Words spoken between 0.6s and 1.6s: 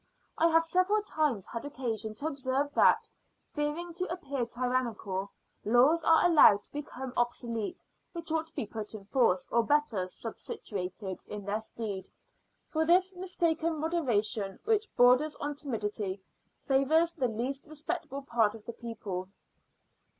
several times